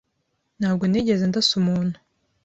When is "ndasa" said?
1.29-1.53